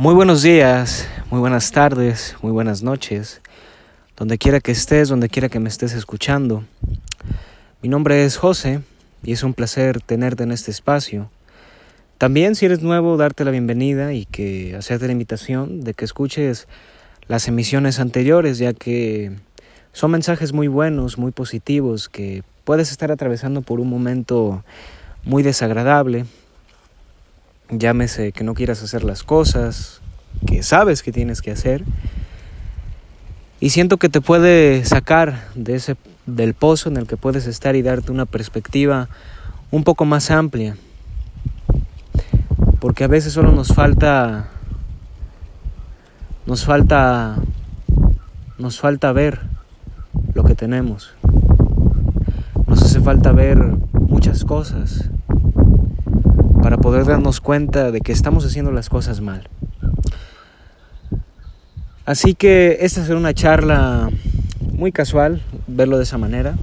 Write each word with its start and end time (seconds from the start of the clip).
Muy 0.00 0.14
buenos 0.14 0.40
días, 0.40 1.06
muy 1.30 1.40
buenas 1.40 1.72
tardes, 1.72 2.34
muy 2.40 2.52
buenas 2.52 2.82
noches, 2.82 3.42
donde 4.16 4.38
quiera 4.38 4.58
que 4.60 4.72
estés, 4.72 5.10
donde 5.10 5.28
quiera 5.28 5.50
que 5.50 5.60
me 5.60 5.68
estés 5.68 5.92
escuchando. 5.92 6.64
Mi 7.82 7.90
nombre 7.90 8.24
es 8.24 8.38
José 8.38 8.80
y 9.22 9.32
es 9.32 9.42
un 9.42 9.52
placer 9.52 10.00
tenerte 10.00 10.42
en 10.42 10.52
este 10.52 10.70
espacio. 10.70 11.30
También 12.16 12.54
si 12.54 12.64
eres 12.64 12.80
nuevo, 12.80 13.18
darte 13.18 13.44
la 13.44 13.50
bienvenida 13.50 14.14
y 14.14 14.24
que 14.24 14.74
hacerte 14.74 15.04
la 15.04 15.12
invitación 15.12 15.82
de 15.82 15.92
que 15.92 16.06
escuches 16.06 16.66
las 17.28 17.46
emisiones 17.46 18.00
anteriores, 18.00 18.56
ya 18.56 18.72
que 18.72 19.32
son 19.92 20.12
mensajes 20.12 20.54
muy 20.54 20.68
buenos, 20.68 21.18
muy 21.18 21.30
positivos, 21.30 22.08
que 22.08 22.42
puedes 22.64 22.90
estar 22.90 23.12
atravesando 23.12 23.60
por 23.60 23.80
un 23.80 23.90
momento 23.90 24.64
muy 25.24 25.42
desagradable, 25.42 26.24
llámese 27.70 28.32
que 28.32 28.44
no 28.44 28.54
quieras 28.54 28.82
hacer 28.82 29.04
las 29.04 29.22
cosas, 29.22 30.00
que 30.46 30.62
sabes 30.62 31.02
que 31.02 31.12
tienes 31.12 31.42
que 31.42 31.50
hacer, 31.50 31.84
y 33.60 33.70
siento 33.70 33.98
que 33.98 34.08
te 34.08 34.20
puede 34.20 34.84
sacar 34.84 35.48
de 35.54 35.74
ese 35.76 35.96
del 36.26 36.54
pozo 36.54 36.88
en 36.88 36.96
el 36.96 37.06
que 37.06 37.16
puedes 37.16 37.46
estar 37.46 37.76
y 37.76 37.82
darte 37.82 38.12
una 38.12 38.26
perspectiva 38.26 39.08
un 39.70 39.84
poco 39.84 40.04
más 40.04 40.30
amplia. 40.30 40.76
Porque 42.78 43.04
a 43.04 43.08
veces 43.08 43.32
solo 43.32 43.52
nos 43.52 43.68
falta 43.68 44.48
nos 46.46 46.64
falta 46.64 47.36
nos 48.58 48.80
falta 48.80 49.12
ver 49.12 49.40
lo 50.34 50.44
que 50.44 50.54
tenemos. 50.54 51.12
Nos 52.66 52.82
hace 52.82 53.00
falta 53.00 53.32
ver 53.32 53.58
muchas 53.92 54.44
cosas 54.44 55.10
para 56.62 56.76
poder 56.76 57.04
darnos 57.04 57.40
cuenta 57.40 57.90
de 57.90 58.00
que 58.00 58.12
estamos 58.12 58.44
haciendo 58.44 58.72
las 58.72 58.88
cosas 58.88 59.20
mal. 59.20 59.48
Así 62.04 62.34
que 62.34 62.78
esta 62.80 63.04
será 63.04 63.18
una 63.18 63.34
charla 63.34 64.10
muy 64.72 64.92
casual, 64.92 65.42
verlo 65.66 65.96
de 65.96 66.04
esa 66.04 66.18
manera, 66.18 66.54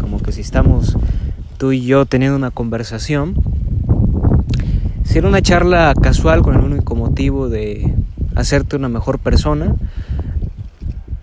como 0.00 0.20
que 0.20 0.32
si 0.32 0.40
estamos 0.40 0.96
tú 1.58 1.72
y 1.72 1.84
yo 1.84 2.06
teniendo 2.06 2.36
una 2.36 2.50
conversación. 2.50 3.34
Será 5.04 5.28
una 5.28 5.42
charla 5.42 5.94
casual 6.00 6.42
con 6.42 6.56
el 6.56 6.62
único 6.62 6.94
motivo 6.94 7.48
de 7.48 7.94
hacerte 8.34 8.76
una 8.76 8.88
mejor 8.88 9.18
persona, 9.18 9.76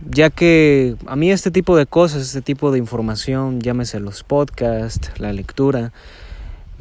ya 0.09 0.29
que 0.29 0.95
a 1.05 1.15
mí 1.15 1.31
este 1.31 1.51
tipo 1.51 1.75
de 1.75 1.85
cosas, 1.85 2.21
este 2.21 2.41
tipo 2.41 2.71
de 2.71 2.79
información, 2.79 3.59
llámese 3.61 3.99
los 3.99 4.23
podcasts, 4.23 5.11
la 5.17 5.33
lectura, 5.33 5.91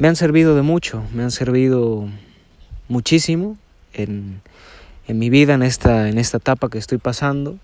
me 0.02 0.08
han 0.08 0.16
servido 0.16 0.56
de 0.56 0.62
mucho, 0.62 1.04
me 1.14 1.22
han 1.22 1.30
servido 1.30 2.08
muchísimo 2.88 3.56
en, 3.92 4.40
en 5.06 5.16
mi 5.20 5.30
vida, 5.30 5.54
en 5.54 5.62
esta, 5.62 6.08
en 6.08 6.18
esta 6.18 6.38
etapa 6.38 6.68
que 6.68 6.78
estoy 6.78 6.98
pasando. 6.98 7.56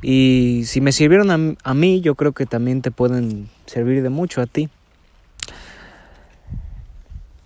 Y 0.00 0.62
si 0.64 0.80
me 0.80 0.90
sirvieron 0.90 1.30
a, 1.30 1.70
a, 1.70 1.74
mí, 1.74 2.00
yo 2.00 2.14
creo 2.14 2.32
que 2.32 2.46
también 2.46 2.80
te 2.80 2.90
pueden 2.90 3.50
servir 3.66 4.02
de 4.02 4.08
mucho 4.08 4.40
a 4.40 4.46
ti. 4.46 4.70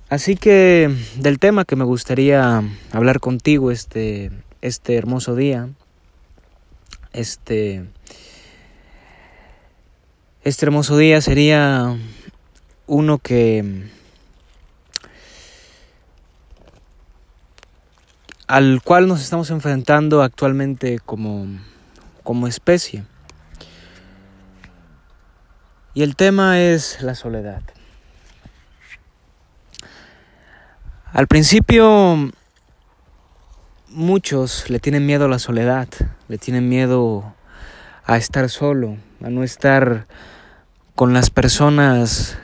Así 0.08 0.36
que 0.36 0.94
del 1.16 1.40
tema 1.40 1.64
que 1.64 1.74
me 1.74 1.82
gustaría 1.82 2.62
hablar 2.92 3.18
contigo 3.18 3.72
este, 3.72 4.30
este 4.62 4.94
hermoso 4.94 5.34
día, 5.34 5.70
este, 7.12 7.82
este 10.44 10.66
hermoso 10.66 10.96
día 10.96 11.20
sería 11.20 11.98
uno 12.86 13.18
que 13.18 13.92
al 18.54 18.82
cual 18.84 19.08
nos 19.08 19.20
estamos 19.20 19.50
enfrentando 19.50 20.22
actualmente 20.22 21.00
como, 21.00 21.44
como 22.22 22.46
especie. 22.46 23.04
Y 25.92 26.04
el 26.04 26.14
tema 26.14 26.60
es 26.60 27.02
la 27.02 27.16
soledad. 27.16 27.62
Al 31.12 31.26
principio 31.26 32.30
muchos 33.88 34.70
le 34.70 34.78
tienen 34.78 35.04
miedo 35.04 35.24
a 35.24 35.28
la 35.28 35.40
soledad, 35.40 35.88
le 36.28 36.38
tienen 36.38 36.68
miedo 36.68 37.34
a 38.04 38.18
estar 38.18 38.48
solo, 38.48 38.98
a 39.20 39.30
no 39.30 39.42
estar 39.42 40.06
con 40.94 41.12
las 41.12 41.30
personas 41.30 42.38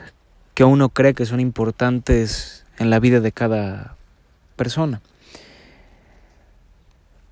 que 0.55 0.65
uno 0.65 0.89
cree 0.89 1.15
que 1.15 1.25
son 1.25 1.39
importantes 1.39 2.67
en 2.79 2.91
la 2.91 2.99
vida 2.99 3.21
de 3.21 3.31
cada 3.31 3.95
persona. 4.57 5.01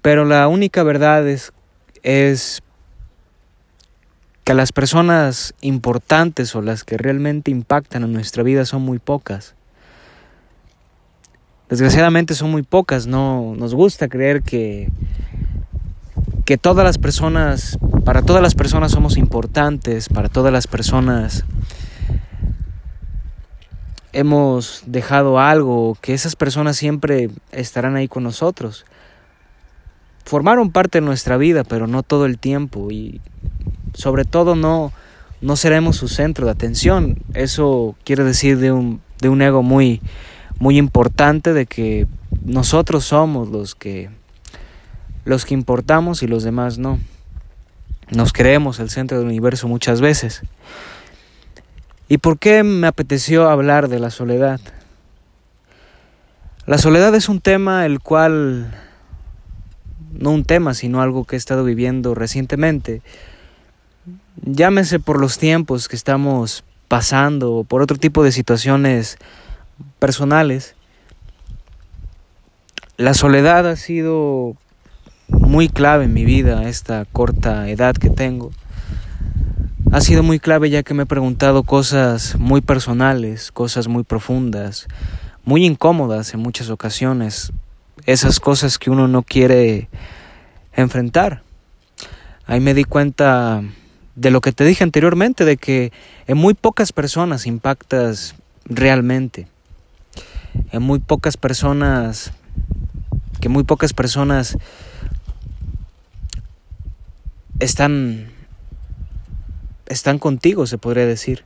Pero 0.03 0.25
la 0.25 0.48
única 0.48 0.82
verdad 0.82 1.26
es, 1.28 1.53
es 2.03 2.62
que 4.44 4.54
las 4.54 4.72
personas 4.72 5.54
importantes 5.60 6.54
o 6.54 6.62
las 6.62 6.84
que 6.84 6.97
realmente 6.97 7.50
impactan 7.50 8.04
en 8.04 8.12
nuestra 8.12 8.42
vida 8.42 8.64
son 8.64 8.82
muy 8.82 8.98
pocas. 8.98 9.54
Desgraciadamente 11.69 12.34
son 12.34 12.50
muy 12.50 12.62
pocas, 12.62 13.06
no 13.06 13.54
nos 13.56 13.75
gusta 13.75 14.08
creer 14.08 14.42
que 14.42 14.88
que 16.48 16.56
todas 16.56 16.82
las 16.82 16.97
personas, 16.97 17.78
para 18.06 18.22
todas 18.22 18.41
las 18.41 18.54
personas 18.54 18.92
somos 18.92 19.19
importantes, 19.19 20.08
para 20.08 20.31
todas 20.31 20.50
las 20.50 20.66
personas 20.66 21.44
hemos 24.14 24.82
dejado 24.87 25.38
algo, 25.38 25.94
que 26.00 26.14
esas 26.14 26.34
personas 26.34 26.78
siempre 26.78 27.28
estarán 27.53 27.97
ahí 27.97 28.08
con 28.08 28.22
nosotros. 28.22 28.87
Formaron 30.28 30.72
parte 30.72 31.00
de 31.00 31.06
nuestra 31.06 31.38
vida, 31.38 31.64
pero 31.64 31.86
no 31.86 32.02
todo 32.02 32.26
el 32.26 32.38
tiempo 32.38 32.90
y 32.90 33.22
sobre 33.94 34.26
todo 34.26 34.54
no 34.54 34.92
no 35.40 35.56
seremos 35.56 35.96
su 35.96 36.06
centro 36.06 36.44
de 36.44 36.52
atención. 36.52 37.16
Eso 37.32 37.96
quiere 38.04 38.24
decir 38.24 38.58
de 38.58 38.70
un 38.70 39.00
de 39.22 39.30
un 39.30 39.40
ego 39.40 39.62
muy 39.62 40.02
muy 40.58 40.76
importante 40.76 41.54
de 41.54 41.64
que 41.64 42.06
nosotros 42.44 43.06
somos 43.06 43.48
los 43.48 43.74
que 43.74 44.10
los 45.24 45.46
que 45.46 45.54
importamos 45.54 46.22
y 46.22 46.26
los 46.26 46.42
demás 46.42 46.76
no. 46.76 46.98
Nos 48.10 48.34
creemos 48.34 48.80
el 48.80 48.90
centro 48.90 49.16
del 49.16 49.28
universo 49.28 49.66
muchas 49.66 50.02
veces. 50.02 50.42
¿Y 52.06 52.18
por 52.18 52.38
qué 52.38 52.64
me 52.64 52.86
apeteció 52.86 53.48
hablar 53.48 53.88
de 53.88 53.98
la 53.98 54.10
soledad? 54.10 54.60
La 56.66 56.76
soledad 56.76 57.14
es 57.14 57.30
un 57.30 57.40
tema 57.40 57.86
el 57.86 58.00
cual 58.00 58.88
no 60.12 60.30
un 60.30 60.44
tema, 60.44 60.74
sino 60.74 61.00
algo 61.00 61.24
que 61.24 61.36
he 61.36 61.38
estado 61.38 61.64
viviendo 61.64 62.14
recientemente. 62.14 63.02
Llámese 64.44 64.98
por 65.00 65.20
los 65.20 65.38
tiempos 65.38 65.88
que 65.88 65.96
estamos 65.96 66.64
pasando 66.88 67.52
o 67.52 67.64
por 67.64 67.82
otro 67.82 67.98
tipo 67.98 68.24
de 68.24 68.32
situaciones 68.32 69.19
personales, 69.98 70.74
la 72.96 73.14
soledad 73.14 73.69
ha 73.69 73.76
sido 73.76 74.56
muy 75.28 75.69
clave 75.69 76.04
en 76.04 76.14
mi 76.14 76.25
vida, 76.25 76.69
esta 76.69 77.04
corta 77.04 77.69
edad 77.69 77.94
que 77.94 78.10
tengo. 78.10 78.50
Ha 79.92 80.00
sido 80.00 80.22
muy 80.22 80.40
clave 80.40 80.69
ya 80.69 80.82
que 80.82 80.94
me 80.94 81.04
he 81.04 81.06
preguntado 81.06 81.62
cosas 81.62 82.36
muy 82.38 82.60
personales, 82.60 83.52
cosas 83.52 83.88
muy 83.88 84.02
profundas, 84.02 84.88
muy 85.44 85.64
incómodas 85.64 86.34
en 86.34 86.40
muchas 86.40 86.70
ocasiones, 86.70 87.52
esas 88.12 88.41
cosas 88.41 88.78
que 88.78 88.91
uno 88.91 89.06
no 89.08 89.22
quiere 89.22 89.88
enfrentar. 90.72 91.42
Ahí 92.46 92.60
me 92.60 92.74
di 92.74 92.84
cuenta 92.84 93.62
de 94.16 94.30
lo 94.30 94.41
que 94.41 94.52
te 94.52 94.64
dije 94.64 94.82
anteriormente, 94.82 95.44
de 95.44 95.56
que 95.56 95.92
en 96.26 96.38
muy 96.38 96.54
pocas 96.54 96.92
personas 96.92 97.46
impactas 97.46 98.34
realmente 98.64 99.46
en 100.72 100.82
muy 100.82 100.98
pocas 100.98 101.36
personas, 101.36 102.32
que 103.41 103.48
muy 103.48 103.64
pocas 103.64 103.93
personas 103.93 104.56
están, 107.58 108.28
están 109.87 110.19
contigo, 110.19 110.66
se 110.66 110.78
podría 110.78 111.06
decir. 111.06 111.44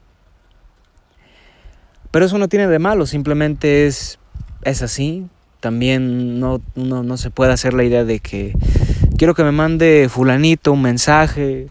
Pero 2.10 2.26
eso 2.26 2.38
no 2.38 2.48
tiene 2.48 2.68
de 2.68 2.78
malo, 2.78 3.06
simplemente 3.06 3.86
es, 3.86 4.18
es 4.62 4.82
así. 4.82 5.26
También 5.62 6.40
no, 6.40 6.60
no, 6.74 7.04
no 7.04 7.16
se 7.16 7.30
puede 7.30 7.52
hacer 7.52 7.72
la 7.72 7.84
idea 7.84 8.04
de 8.04 8.18
que 8.18 8.52
quiero 9.16 9.36
que 9.36 9.44
me 9.44 9.52
mande 9.52 10.08
fulanito 10.10 10.72
un 10.72 10.82
mensaje. 10.82 11.68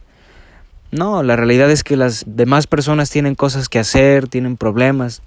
No, 0.93 1.23
la 1.23 1.35
realidad 1.35 1.69
es 1.69 1.83
que 1.83 1.97
las 1.97 2.23
demás 2.25 2.67
personas 2.67 3.09
tienen 3.09 3.35
cosas 3.35 3.67
que 3.67 3.79
hacer, 3.79 4.29
tienen 4.29 4.55
problemas, 4.55 5.21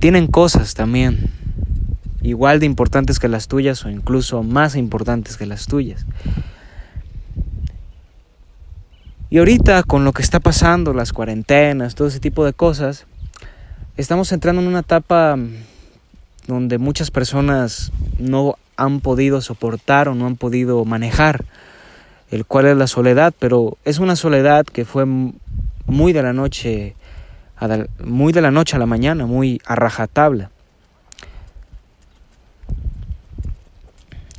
tienen 0.00 0.26
cosas 0.26 0.74
también 0.74 1.30
igual 2.20 2.58
de 2.58 2.66
importantes 2.66 3.20
que 3.20 3.28
las 3.28 3.46
tuyas 3.46 3.84
o 3.84 3.88
incluso 3.88 4.42
más 4.42 4.74
importantes 4.74 5.36
que 5.36 5.46
las 5.46 5.68
tuyas. 5.68 6.04
Y 9.30 9.38
ahorita 9.38 9.84
con 9.84 10.04
lo 10.04 10.12
que 10.12 10.22
está 10.22 10.40
pasando, 10.40 10.92
las 10.94 11.12
cuarentenas, 11.12 11.94
todo 11.94 12.08
ese 12.08 12.18
tipo 12.18 12.44
de 12.44 12.52
cosas, 12.52 13.06
estamos 13.96 14.32
entrando 14.32 14.60
en 14.60 14.66
una 14.66 14.80
etapa 14.80 15.38
donde 16.46 16.78
muchas 16.78 17.10
personas 17.10 17.92
no 18.18 18.56
han 18.76 19.00
podido 19.00 19.40
soportar 19.40 20.08
o 20.08 20.14
no 20.14 20.26
han 20.26 20.36
podido 20.36 20.84
manejar, 20.84 21.44
el 22.30 22.44
cual 22.46 22.66
es 22.66 22.76
la 22.76 22.86
soledad, 22.86 23.34
pero 23.38 23.78
es 23.84 23.98
una 23.98 24.16
soledad 24.16 24.64
que 24.64 24.84
fue 24.84 25.04
muy 25.86 26.12
de 26.12 26.22
la 26.22 26.32
noche 26.32 26.94
a 27.56 27.86
muy 28.04 28.32
de 28.32 28.40
la 28.40 28.50
noche 28.50 28.74
a 28.74 28.78
la 28.78 28.86
mañana, 28.86 29.26
muy 29.26 29.60
a. 29.64 30.50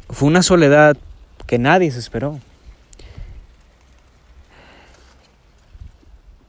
Fue 0.10 0.28
una 0.28 0.44
soledad 0.44 0.98
que 1.48 1.58
nadie 1.58 1.90
se 1.92 2.00
esperó. 2.00 2.40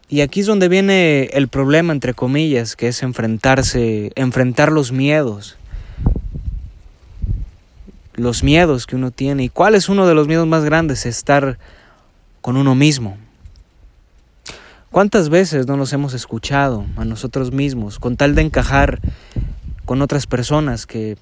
Y 0.08 0.20
aquí 0.20 0.40
es 0.40 0.46
donde 0.46 0.68
viene 0.68 1.24
el 1.32 1.48
problema, 1.48 1.92
entre 1.92 2.14
comillas, 2.14 2.76
que 2.76 2.88
es 2.88 3.02
enfrentarse, 3.02 4.12
enfrentar 4.16 4.70
los 4.70 4.92
miedos. 4.92 5.56
Los 8.14 8.42
miedos 8.42 8.86
que 8.86 8.96
uno 8.96 9.10
tiene. 9.10 9.44
¿Y 9.44 9.48
cuál 9.48 9.74
es 9.74 9.88
uno 9.88 10.06
de 10.06 10.14
los 10.14 10.28
miedos 10.28 10.46
más 10.46 10.64
grandes? 10.64 11.06
Estar 11.06 11.58
con 12.40 12.56
uno 12.56 12.74
mismo. 12.74 13.16
¿Cuántas 14.90 15.28
veces 15.28 15.66
no 15.66 15.76
nos 15.76 15.92
hemos 15.92 16.14
escuchado 16.14 16.86
a 16.96 17.04
nosotros 17.04 17.50
mismos 17.50 17.98
con 17.98 18.16
tal 18.16 18.36
de 18.36 18.42
encajar 18.42 19.00
con 19.84 20.02
otras 20.02 20.28
personas 20.28 20.86
que 20.86 21.16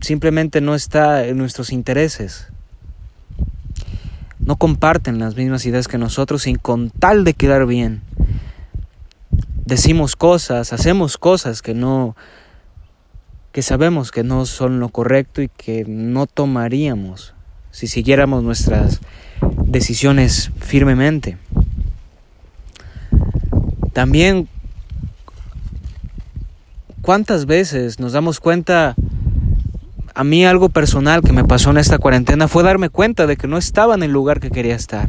simplemente 0.00 0.60
no 0.60 0.76
está 0.76 1.26
en 1.26 1.36
nuestros 1.38 1.72
intereses? 1.72 2.46
No 4.40 4.56
comparten 4.56 5.18
las 5.18 5.36
mismas 5.36 5.64
ideas 5.66 5.88
que 5.88 5.98
nosotros 5.98 6.46
y 6.46 6.54
con 6.54 6.90
tal 6.90 7.24
de 7.24 7.34
quedar 7.34 7.66
bien 7.66 8.02
decimos 9.70 10.16
cosas, 10.16 10.72
hacemos 10.72 11.16
cosas 11.16 11.62
que 11.62 11.74
no 11.74 12.16
que 13.52 13.62
sabemos 13.62 14.10
que 14.10 14.24
no 14.24 14.44
son 14.46 14.80
lo 14.80 14.88
correcto 14.88 15.42
y 15.42 15.48
que 15.48 15.84
no 15.86 16.26
tomaríamos 16.26 17.34
si 17.70 17.86
siguiéramos 17.86 18.42
nuestras 18.42 19.00
decisiones 19.64 20.50
firmemente. 20.58 21.38
También 23.92 24.48
cuántas 27.02 27.46
veces 27.46 28.00
nos 28.00 28.12
damos 28.12 28.40
cuenta 28.40 28.96
a 30.20 30.24
mí 30.24 30.44
algo 30.44 30.68
personal 30.68 31.22
que 31.22 31.32
me 31.32 31.44
pasó 31.44 31.70
en 31.70 31.78
esta 31.78 31.98
cuarentena 31.98 32.46
fue 32.46 32.62
darme 32.62 32.90
cuenta 32.90 33.26
de 33.26 33.36
que 33.36 33.46
no 33.46 33.56
estaba 33.56 33.94
en 33.94 34.02
el 34.02 34.12
lugar 34.12 34.40
que 34.40 34.50
quería 34.50 34.76
estar 34.76 35.08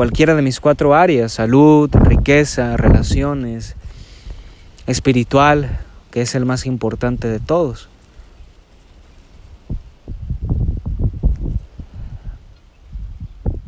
cualquiera 0.00 0.34
de 0.34 0.40
mis 0.40 0.60
cuatro 0.60 0.94
áreas, 0.94 1.32
salud, 1.32 1.90
riqueza, 1.92 2.78
relaciones, 2.78 3.76
espiritual, 4.86 5.78
que 6.10 6.22
es 6.22 6.34
el 6.34 6.46
más 6.46 6.64
importante 6.64 7.28
de 7.28 7.38
todos. 7.38 7.90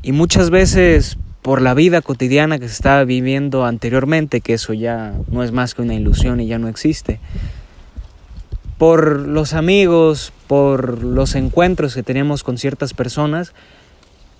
Y 0.03 0.13
muchas 0.13 0.49
veces 0.49 1.19
por 1.43 1.61
la 1.61 1.75
vida 1.75 2.01
cotidiana 2.01 2.59
que 2.59 2.69
se 2.69 2.75
estaba 2.75 3.05
viviendo 3.05 3.67
anteriormente, 3.67 4.41
que 4.41 4.55
eso 4.55 4.73
ya 4.73 5.13
no 5.31 5.43
es 5.43 5.53
más 5.53 5.75
que 5.75 5.83
una 5.83 5.95
ilusión 5.95 6.41
y 6.41 6.47
ya 6.47 6.59
no 6.59 6.69
existe, 6.69 7.21
por 8.83 9.29
los 9.29 9.53
amigos, 9.53 10.33
por 10.49 11.05
los 11.05 11.37
encuentros 11.37 11.95
que 11.95 12.03
teníamos 12.03 12.43
con 12.43 12.59
ciertas 12.59 12.95
personas, 12.95 13.55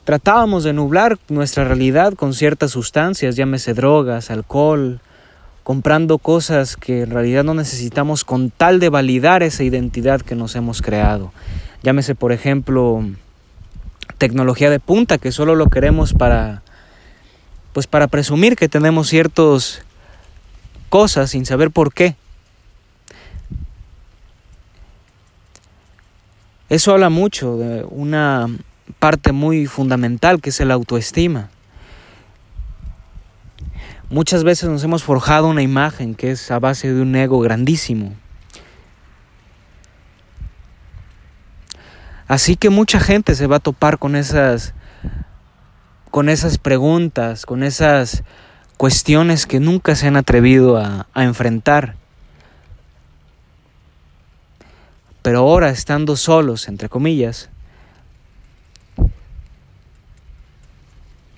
Tratábamos 0.05 0.65
de 0.65 0.73
nublar 0.73 1.17
nuestra 1.29 1.63
realidad 1.63 2.15
con 2.15 2.35
ciertas 2.35 2.73
sustancias, 2.73 3.37
llámese 3.37 3.73
drogas, 3.73 4.33
alcohol, 4.33 4.99
comprando 5.63 6.19
cosas 6.19 6.77
que 6.77 7.03
en 7.03 7.11
realidad 7.11 7.45
no 7.45 7.55
necesitamos 7.55 8.25
con 8.25 8.51
tal 8.51 8.81
de 8.81 8.89
validar 8.89 9.45
esa 9.45 9.63
identidad 9.63 10.21
que 10.21 10.35
nos 10.35 10.57
hemos 10.57 10.83
creado. 10.83 11.33
Llámese, 11.85 12.17
por 12.17 12.33
ejemplo, 12.33 13.05
tecnología 14.19 14.71
de 14.71 14.81
punta 14.81 15.19
que 15.19 15.31
solo 15.31 15.55
lo 15.55 15.69
queremos 15.69 16.15
para 16.15 16.63
pues 17.73 17.87
para 17.87 18.09
presumir 18.09 18.57
que 18.57 18.69
tenemos 18.69 19.09
ciertas 19.09 19.83
cosas 20.89 21.31
sin 21.31 21.47
saber 21.47 21.71
por 21.71 21.95
qué. 21.95 22.17
Eso 26.73 26.93
habla 26.93 27.11
mucho 27.11 27.59
de 27.59 27.85
una 27.91 28.49
parte 28.99 29.33
muy 29.33 29.67
fundamental 29.67 30.41
que 30.41 30.49
es 30.49 30.59
el 30.59 30.71
autoestima. 30.71 31.51
Muchas 34.09 34.43
veces 34.43 34.71
nos 34.71 34.83
hemos 34.83 35.05
forjado 35.05 35.49
una 35.49 35.61
imagen 35.61 36.15
que 36.15 36.31
es 36.31 36.51
a 36.51 36.59
base 36.59 36.91
de 36.91 37.03
un 37.03 37.15
ego 37.15 37.41
grandísimo. 37.41 38.15
Así 42.27 42.57
que 42.57 42.71
mucha 42.71 43.01
gente 43.01 43.35
se 43.35 43.47
va 43.47 43.57
a 43.57 43.61
topar 43.61 43.99
con 43.99 44.17
esas 44.17 44.73
con 46.11 46.31
esas 46.31 46.57
preguntas, 46.57 47.45
con 47.45 47.65
esas 47.65 48.25
cuestiones 48.79 49.45
que 49.45 49.61
nunca 49.61 49.95
se 49.95 50.07
han 50.07 50.17
atrevido 50.17 50.79
a, 50.79 51.07
a 51.13 51.25
enfrentar. 51.25 51.97
Pero 55.23 55.39
ahora, 55.39 55.71
estando 55.71 56.17
solos, 56.17 56.69
entre 56.69 56.89
comillas, 56.89 57.49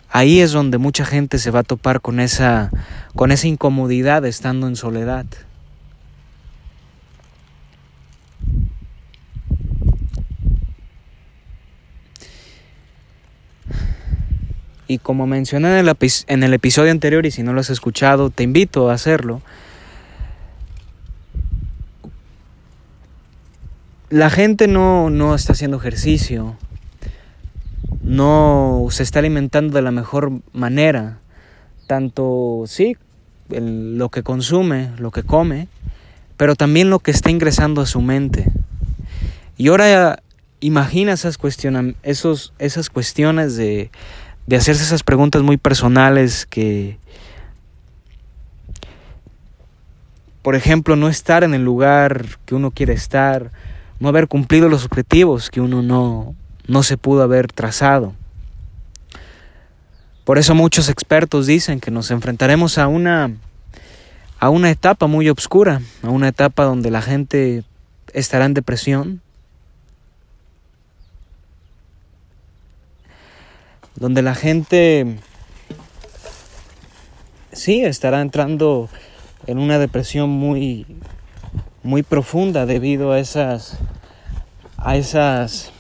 ahí 0.09 0.41
es 0.41 0.53
donde 0.53 0.79
mucha 0.79 1.05
gente 1.05 1.39
se 1.39 1.51
va 1.51 1.61
a 1.61 1.65
topar 1.65 2.01
con 2.01 2.19
esa, 2.19 2.71
con 3.15 3.31
esa 3.31 3.47
incomodidad 3.47 4.25
estando 4.25 4.67
en 4.67 4.77
soledad. 4.77 5.27
Y 14.87 14.99
como 14.99 15.27
mencioné 15.27 15.81
en 15.81 16.43
el, 16.43 16.55
episodio 16.55 16.91
anterior, 16.91 17.25
y 17.27 17.31
si 17.31 17.43
no 17.43 17.53
lo 17.53 17.61
has 17.61 17.71
escuchado, 17.71 18.31
te 18.31 18.43
invito 18.43 18.91
a 18.91 18.95
hacerlo. 18.95 19.41
La 24.15 24.31
gente 24.31 24.69
no, 24.69 25.11
no 25.11 25.35
está 25.35 25.55
haciendo 25.55 25.77
ejercicio, 25.77 26.57
no 28.01 28.87
se 28.91 29.03
está 29.03 29.19
alimentando 29.19 29.75
de 29.75 29.83
la 29.83 29.91
mejor 29.91 30.31
manera, 30.53 31.19
tanto 31.89 32.63
sí, 32.69 32.97
lo 33.49 34.11
que 34.11 34.23
consume, 34.23 34.93
lo 34.99 35.11
que 35.11 35.25
come, 35.25 35.67
pero 36.37 36.55
también 36.55 36.91
lo 36.91 37.01
que 37.01 37.11
está 37.11 37.33
ingresando 37.33 37.81
a 37.81 37.87
su 37.87 38.01
mente. 38.03 38.53
Y 39.57 39.67
ahora 39.67 40.23
imagina 40.61 41.13
esas, 41.13 41.37
esos, 42.05 42.53
esas 42.61 42.91
cuestiones 42.91 43.57
de, 43.57 43.91
de 44.47 44.57
hacerse 44.57 44.85
esas 44.85 45.03
preguntas 45.03 45.43
muy 45.43 45.57
personales 45.57 46.47
que, 46.47 46.99
por 50.41 50.55
ejemplo, 50.55 50.95
no 50.95 51.09
estar 51.09 51.43
en 51.43 51.53
el 51.53 51.65
lugar 51.65 52.27
que 52.47 52.55
uno 52.55 52.71
quiere 52.71 52.93
estar, 52.93 53.51
no 54.01 54.09
haber 54.09 54.29
cumplido 54.29 54.69
los 54.69 54.85
objetivos 54.85 55.51
que 55.51 55.61
uno 55.61 55.83
no, 55.83 56.35
no 56.67 56.83
se 56.83 56.97
pudo 56.97 57.23
haber 57.23 57.53
trazado. 57.53 58.15
Por 60.25 60.39
eso 60.39 60.55
muchos 60.55 60.89
expertos 60.89 61.47
dicen 61.47 61.81
que 61.81 61.91
nos 61.91 62.11
enfrentaremos 62.11 62.79
a 62.79 62.87
una 62.87 63.31
a 64.41 64.51
una 64.51 64.71
etapa 64.71 65.07
muy 65.07 65.31
oscura, 65.31 65.81
a 66.03 66.11
una 66.11 66.29
etapa 66.29 66.65
donde 66.65 66.91
la 66.91 67.01
gente 67.01 67.65
estará 68.13 68.45
en 68.45 68.53
depresión, 68.53 69.23
donde 73.95 74.23
la 74.23 74.35
gente 74.35 75.19
sí 77.53 77.85
estará 77.85 78.21
entrando 78.21 78.89
en 79.47 79.59
una 79.59 79.79
depresión 79.79 80.31
muy 80.31 80.87
muy 81.85 82.03
profunda 82.03 82.65
debido 82.67 83.13
a 83.13 83.21
esas 83.21 83.77
a 84.79 84.97
esas 84.97 85.71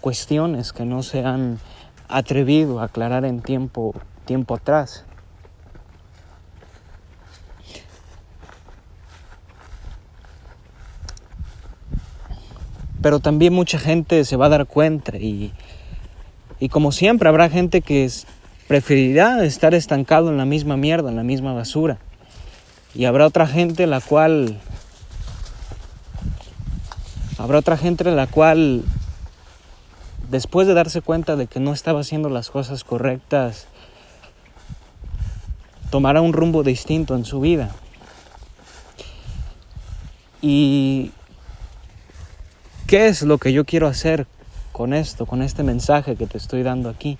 cuestiones 0.00 0.72
que 0.72 0.84
no 0.84 1.02
se 1.02 1.24
han 1.24 1.58
atrevido 2.08 2.80
a 2.80 2.84
aclarar 2.84 3.24
en 3.24 3.40
tiempo, 3.40 3.94
tiempo 4.26 4.54
atrás. 4.54 5.04
Pero 13.00 13.20
también 13.20 13.52
mucha 13.52 13.78
gente 13.78 14.24
se 14.24 14.36
va 14.36 14.46
a 14.46 14.50
dar 14.50 14.66
cuenta 14.66 15.16
y, 15.16 15.52
y 16.60 16.68
como 16.68 16.92
siempre 16.92 17.28
habrá 17.28 17.48
gente 17.48 17.80
que 17.80 18.08
preferirá 18.68 19.44
estar 19.44 19.74
estancado 19.74 20.30
en 20.30 20.36
la 20.36 20.44
misma 20.44 20.76
mierda, 20.76 21.10
en 21.10 21.16
la 21.16 21.24
misma 21.24 21.52
basura. 21.52 21.98
Y 22.94 23.06
habrá 23.06 23.26
otra 23.26 23.46
gente 23.46 23.86
la 23.86 24.00
cual 24.00 24.60
habrá 27.42 27.58
otra 27.58 27.76
gente 27.76 28.04
la 28.04 28.28
cual 28.28 28.84
después 30.30 30.68
de 30.68 30.74
darse 30.74 31.00
cuenta 31.00 31.34
de 31.34 31.48
que 31.48 31.58
no 31.58 31.72
estaba 31.72 32.00
haciendo 32.00 32.28
las 32.28 32.50
cosas 32.50 32.84
correctas, 32.84 33.66
tomará 35.90 36.20
un 36.20 36.32
rumbo 36.32 36.62
distinto 36.62 37.16
en 37.16 37.24
su 37.24 37.40
vida. 37.40 37.70
Y 40.40 41.10
¿qué 42.86 43.08
es 43.08 43.22
lo 43.22 43.38
que 43.38 43.52
yo 43.52 43.64
quiero 43.64 43.88
hacer 43.88 44.28
con 44.70 44.94
esto, 44.94 45.26
con 45.26 45.42
este 45.42 45.64
mensaje 45.64 46.14
que 46.14 46.28
te 46.28 46.38
estoy 46.38 46.62
dando 46.62 46.88
aquí? 46.88 47.18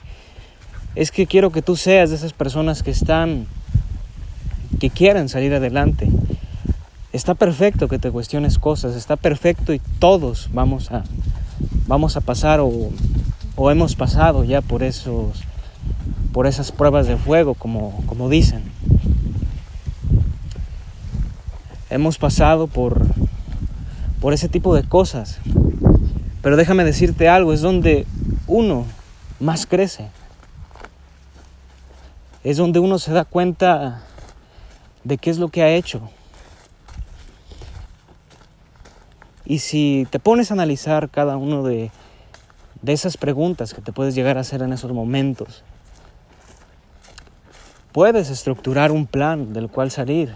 Es 0.94 1.10
que 1.10 1.26
quiero 1.26 1.50
que 1.50 1.62
tú 1.62 1.74
seas 1.74 2.10
de 2.10 2.16
esas 2.16 2.32
personas 2.32 2.84
que 2.84 2.92
están, 2.92 3.48
que 4.78 4.88
quieren 4.88 5.28
salir 5.28 5.52
adelante. 5.52 6.08
Está 7.12 7.34
perfecto 7.34 7.88
que 7.88 7.98
te 7.98 8.10
cuestiones 8.10 8.58
cosas, 8.58 8.96
está 8.96 9.16
perfecto 9.16 9.74
y 9.74 9.80
todos 9.98 10.48
vamos 10.54 10.90
a, 10.92 11.04
vamos 11.86 12.16
a 12.16 12.22
pasar 12.22 12.60
o, 12.60 12.90
o 13.54 13.70
hemos 13.70 13.94
pasado 13.94 14.44
ya 14.44 14.62
por 14.62 14.82
esos, 14.82 15.42
por 16.32 16.46
esas 16.46 16.72
pruebas 16.72 17.06
de 17.06 17.18
fuego, 17.18 17.52
como, 17.52 18.02
como 18.06 18.30
dicen. 18.30 18.62
Hemos 21.90 22.16
pasado 22.16 22.66
por, 22.66 23.06
por 24.22 24.32
ese 24.32 24.48
tipo 24.48 24.74
de 24.74 24.82
cosas. 24.82 25.38
Pero 26.40 26.56
déjame 26.56 26.82
decirte 26.82 27.28
algo, 27.28 27.52
es 27.52 27.60
donde 27.60 28.06
uno 28.46 28.86
más 29.38 29.66
crece. 29.66 30.08
Es 32.42 32.56
donde 32.56 32.80
uno 32.80 32.98
se 32.98 33.12
da 33.12 33.26
cuenta 33.26 34.00
de 35.04 35.18
qué 35.18 35.28
es 35.28 35.36
lo 35.36 35.50
que 35.50 35.62
ha 35.62 35.68
hecho. 35.74 36.08
Y 39.44 39.58
si 39.58 40.06
te 40.10 40.18
pones 40.18 40.50
a 40.50 40.54
analizar 40.54 41.10
cada 41.10 41.36
uno 41.36 41.62
de, 41.62 41.90
de 42.80 42.92
esas 42.92 43.16
preguntas 43.16 43.74
que 43.74 43.80
te 43.80 43.92
puedes 43.92 44.14
llegar 44.14 44.38
a 44.38 44.42
hacer 44.42 44.62
en 44.62 44.72
esos 44.72 44.92
momentos, 44.92 45.64
puedes 47.92 48.30
estructurar 48.30 48.92
un 48.92 49.06
plan 49.06 49.52
del 49.52 49.68
cual 49.68 49.90
salir 49.90 50.32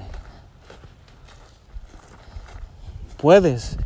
puedes, 3.16 3.76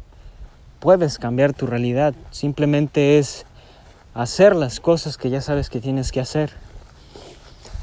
puedes 0.80 1.18
cambiar 1.18 1.52
tu 1.52 1.66
realidad. 1.66 2.14
Simplemente 2.30 3.18
es 3.18 3.46
hacer 4.14 4.54
las 4.54 4.80
cosas 4.80 5.16
que 5.16 5.30
ya 5.30 5.40
sabes 5.40 5.70
que 5.70 5.80
tienes 5.80 6.12
que 6.12 6.20
hacer. 6.20 6.50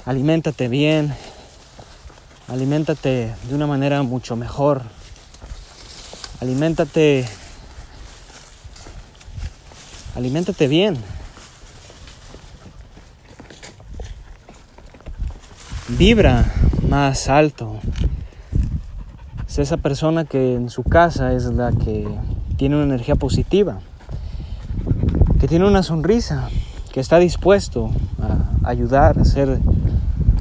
Aliméntate 0.05 0.67
bien, 0.67 1.13
aliméntate 2.47 3.33
de 3.49 3.55
una 3.55 3.67
manera 3.67 4.03
mucho 4.03 4.35
mejor. 4.35 4.83
Aliméntate 6.41 7.25
aliméntate 10.15 10.67
bien. 10.67 10.97
Vibra 15.89 16.45
más 16.89 17.29
alto 17.29 17.79
esa 19.61 19.77
persona 19.77 20.25
que 20.25 20.55
en 20.55 20.69
su 20.69 20.83
casa 20.83 21.33
es 21.33 21.45
la 21.45 21.71
que 21.71 22.07
tiene 22.57 22.75
una 22.75 22.85
energía 22.85 23.15
positiva, 23.15 23.79
que 25.39 25.47
tiene 25.47 25.65
una 25.65 25.83
sonrisa, 25.83 26.49
que 26.91 26.99
está 26.99 27.17
dispuesto 27.17 27.89
a 28.21 28.69
ayudar, 28.69 29.17
a 29.17 29.21
hacer, 29.21 29.59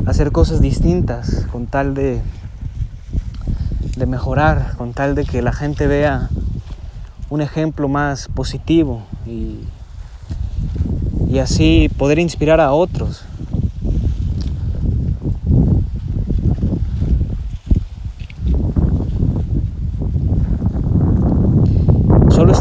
a 0.06 0.10
hacer 0.10 0.32
cosas 0.32 0.60
distintas 0.60 1.46
con 1.50 1.66
tal 1.66 1.94
de, 1.94 2.20
de 3.96 4.06
mejorar, 4.06 4.74
con 4.76 4.92
tal 4.92 5.14
de 5.14 5.24
que 5.24 5.42
la 5.42 5.52
gente 5.52 5.86
vea 5.86 6.28
un 7.30 7.40
ejemplo 7.40 7.88
más 7.88 8.28
positivo 8.28 9.02
y, 9.26 9.58
y 11.28 11.38
así 11.40 11.90
poder 11.96 12.18
inspirar 12.18 12.60
a 12.60 12.72
otros 12.72 13.24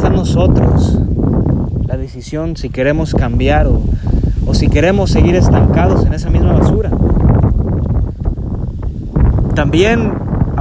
nosotros 0.10 0.98
la 1.88 1.98
decisión 1.98 2.58
si 2.58 2.70
queremos 2.70 3.14
cambiar 3.14 3.68
o, 3.68 3.82
o 4.48 4.54
si 4.54 4.68
queremos 4.68 5.12
seguir 5.12 5.36
estancados 5.36 6.06
en 6.06 6.14
esa 6.14 6.30
misma 6.30 6.54
basura. 6.54 6.90
También, 9.54 10.14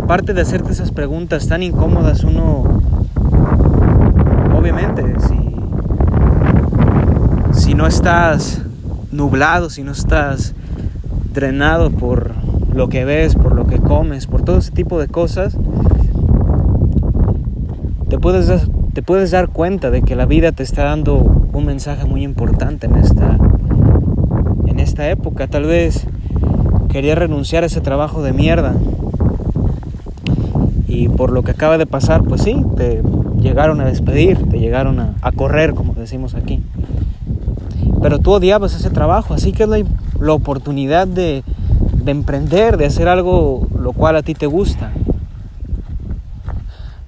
aparte 0.05 0.35
de 0.35 0.43
hacerte 0.43 0.71
esas 0.71 0.93
preguntas 0.93 1.49
tan 1.49 1.63
incómodas, 1.63 2.25
uno, 2.25 2.83
obviamente, 4.55 5.03
si, 5.19 5.57
si 7.59 7.75
no 7.75 7.87
estás 7.87 8.61
nublado, 9.13 9.71
si 9.71 9.83
no 9.83 9.93
estás 9.93 10.55
drenado 11.33 11.91
por 11.91 12.33
lo 12.75 12.91
que 12.91 13.07
ves, 13.07 13.35
por 13.35 13.55
lo 13.55 13.67
que 13.67 13.79
comes, 13.79 14.27
por 14.27 14.43
todo 14.43 14.59
ese 14.59 14.73
tipo 14.73 15.01
de 15.01 15.09
cosas, 15.09 15.57
te 18.11 18.19
puedes 18.19 18.69
te 18.93 19.03
puedes 19.03 19.31
dar 19.31 19.49
cuenta 19.49 19.91
de 19.91 20.03
que 20.03 20.17
la 20.17 20.27
vida 20.27 20.53
te 20.53 20.63
está 20.63 20.85
dando 20.85 21.17
un 21.17 21.65
mensaje 21.65 22.05
muy 22.05 22.23
importante 22.23 22.87
en 22.87 22.97
esta, 22.97 23.39
en 24.67 24.79
esta 24.79 25.09
época. 25.09 25.49
Tal 25.49 25.65
vez 25.65 26.07
quería 26.91 27.15
renunciar 27.15 27.63
a 27.65 27.67
ese 27.67 27.81
trabajo 27.81 28.23
de 28.23 28.33
mierda. 28.35 28.75
Y 30.95 31.09
por 31.09 31.33
lo 31.33 31.43
que 31.43 31.51
acaba 31.51 31.77
de 31.77 31.87
pasar, 31.87 32.23
pues 32.23 32.43
sí, 32.43 32.57
te 32.77 33.03
llegaron 33.41 33.81
a 33.81 33.85
despedir, 33.85 34.49
te 34.49 34.59
llegaron 34.59 35.01
a, 35.01 35.33
correr, 35.33 35.75
como 35.75 35.95
decimos 35.95 36.35
aquí. 36.35 36.63
Pero 38.01 38.19
tú 38.19 38.33
odiabas 38.33 38.75
ese 38.75 38.91
trabajo, 38.91 39.35
así 39.35 39.53
que 39.53 39.65
es 39.65 39.69
la, 39.69 39.83
la 40.21 40.33
oportunidad 40.33 41.09
de, 41.09 41.43
de 42.05 42.11
emprender, 42.11 42.77
de 42.77 42.87
hacer 42.87 43.09
algo 43.09 43.67
lo 43.77 43.93
cual 43.93 44.17
a 44.17 44.23
ti 44.23 44.35
te 44.35 44.47
gusta, 44.47 44.93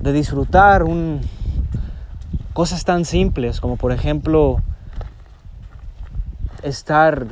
de 0.01 0.13
disfrutar 0.13 0.83
un, 0.83 1.21
Cosas 2.57 2.87
tan 2.87 3.05
simples 3.05 3.61
como 3.61 3.77
por 3.77 3.93
ejemplo 3.93 4.63
estar 6.63 7.27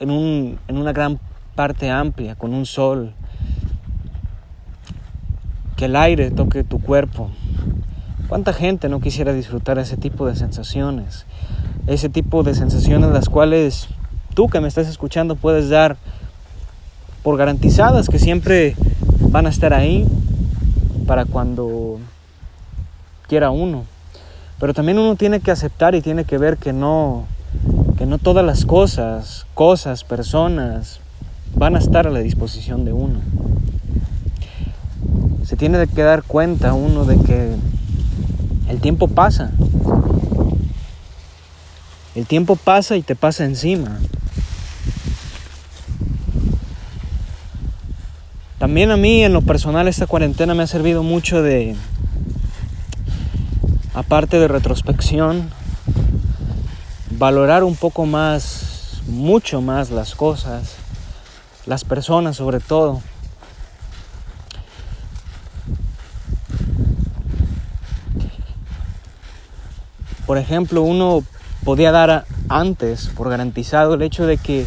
en, 0.00 0.10
un, 0.10 0.58
en 0.66 0.76
una 0.76 0.92
gran 0.92 1.20
parte 1.54 1.88
amplia 1.88 2.34
con 2.34 2.52
un 2.52 2.66
sol, 2.66 3.14
que 5.78 5.84
el 5.84 5.94
aire 5.94 6.32
toque 6.32 6.64
tu 6.64 6.80
cuerpo. 6.80 7.30
¿Cuánta 8.28 8.52
gente 8.52 8.88
no 8.88 9.00
quisiera 9.00 9.32
disfrutar 9.32 9.78
ese 9.78 9.96
tipo 9.96 10.26
de 10.26 10.34
sensaciones? 10.34 11.24
Ese 11.86 12.08
tipo 12.08 12.42
de 12.42 12.54
sensaciones 12.54 13.10
las 13.10 13.28
cuales 13.28 13.86
tú 14.34 14.48
que 14.48 14.60
me 14.60 14.66
estás 14.66 14.88
escuchando 14.88 15.36
puedes 15.36 15.70
dar 15.70 15.96
por 17.22 17.36
garantizadas 17.36 18.08
que 18.08 18.18
siempre 18.18 18.74
van 19.30 19.46
a 19.46 19.50
estar 19.50 19.72
ahí 19.72 20.04
para 21.06 21.24
cuando 21.24 22.00
quiera 23.28 23.50
uno. 23.50 23.84
Pero 24.58 24.74
también 24.74 24.98
uno 24.98 25.14
tiene 25.14 25.38
que 25.38 25.52
aceptar 25.52 25.94
y 25.94 26.02
tiene 26.02 26.24
que 26.24 26.38
ver 26.38 26.56
que 26.56 26.72
no, 26.72 27.26
que 27.96 28.04
no 28.04 28.18
todas 28.18 28.44
las 28.44 28.64
cosas, 28.64 29.46
cosas, 29.54 30.02
personas 30.02 30.98
van 31.54 31.76
a 31.76 31.78
estar 31.78 32.08
a 32.08 32.10
la 32.10 32.18
disposición 32.18 32.84
de 32.84 32.92
uno. 32.92 33.20
Se 35.48 35.56
tiene 35.56 35.86
que 35.86 36.02
dar 36.02 36.24
cuenta 36.24 36.74
uno 36.74 37.06
de 37.06 37.16
que 37.24 37.54
el 38.68 38.80
tiempo 38.82 39.08
pasa. 39.08 39.50
El 42.14 42.26
tiempo 42.26 42.54
pasa 42.54 42.98
y 42.98 43.02
te 43.02 43.16
pasa 43.16 43.46
encima. 43.46 43.98
También 48.58 48.90
a 48.90 48.98
mí 48.98 49.24
en 49.24 49.32
lo 49.32 49.40
personal 49.40 49.88
esta 49.88 50.06
cuarentena 50.06 50.54
me 50.54 50.64
ha 50.64 50.66
servido 50.66 51.02
mucho 51.02 51.40
de, 51.40 51.74
aparte 53.94 54.38
de 54.38 54.48
retrospección, 54.48 55.48
valorar 57.12 57.64
un 57.64 57.74
poco 57.74 58.04
más, 58.04 59.00
mucho 59.06 59.62
más 59.62 59.88
las 59.88 60.14
cosas, 60.14 60.74
las 61.64 61.84
personas 61.84 62.36
sobre 62.36 62.60
todo. 62.60 63.00
Por 70.28 70.36
ejemplo, 70.36 70.82
uno 70.82 71.24
podía 71.64 71.90
dar 71.90 72.26
antes 72.50 73.08
por 73.16 73.30
garantizado 73.30 73.94
el 73.94 74.02
hecho 74.02 74.26
de 74.26 74.36
que 74.36 74.66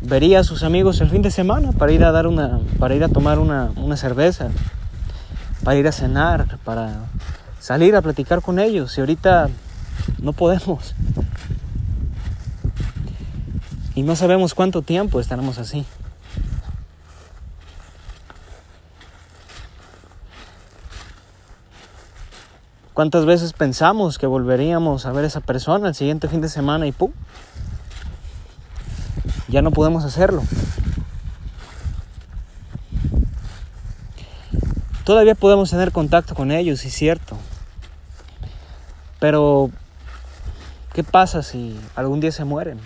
vería 0.00 0.40
a 0.40 0.42
sus 0.42 0.64
amigos 0.64 1.00
el 1.00 1.08
fin 1.08 1.22
de 1.22 1.30
semana 1.30 1.70
para 1.70 1.92
ir 1.92 2.02
a 2.02 2.10
dar 2.10 2.26
una, 2.26 2.58
para 2.80 2.96
ir 2.96 3.04
a 3.04 3.08
tomar 3.08 3.38
una, 3.38 3.70
una 3.76 3.96
cerveza, 3.96 4.48
para 5.62 5.78
ir 5.78 5.86
a 5.86 5.92
cenar, 5.92 6.58
para 6.64 7.04
salir 7.60 7.94
a 7.94 8.02
platicar 8.02 8.42
con 8.42 8.58
ellos 8.58 8.98
y 8.98 9.02
ahorita 9.02 9.50
no 10.20 10.32
podemos. 10.32 10.96
Y 13.94 14.02
no 14.02 14.16
sabemos 14.16 14.52
cuánto 14.52 14.82
tiempo 14.82 15.20
estaremos 15.20 15.58
así. 15.58 15.86
¿Cuántas 22.96 23.26
veces 23.26 23.52
pensamos 23.52 24.16
que 24.16 24.26
volveríamos 24.26 25.04
a 25.04 25.12
ver 25.12 25.24
a 25.24 25.26
esa 25.26 25.42
persona 25.42 25.88
el 25.88 25.94
siguiente 25.94 26.28
fin 26.28 26.40
de 26.40 26.48
semana 26.48 26.86
y 26.86 26.92
¡pum! 26.92 27.12
Ya 29.48 29.60
no 29.60 29.70
podemos 29.70 30.02
hacerlo. 30.06 30.42
todavía 35.04 35.34
podemos 35.34 35.68
tener 35.68 35.92
contacto 35.92 36.34
con 36.34 36.50
ellos, 36.50 36.86
es 36.86 36.94
cierto. 36.94 37.36
Pero, 39.20 39.70
¿qué 40.94 41.04
pasa 41.04 41.42
si 41.42 41.78
algún 41.96 42.20
día 42.20 42.32
se 42.32 42.46
mueren 42.46 42.80